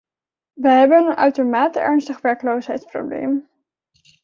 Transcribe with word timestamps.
Wij 0.53 0.79
hebben 0.79 0.97
een 1.05 1.15
uitermate 1.15 1.79
ernstig 1.79 2.21
werkloosheidsprobleem. 2.21 3.47